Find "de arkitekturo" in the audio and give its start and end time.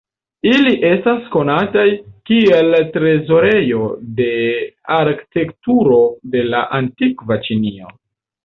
4.21-6.01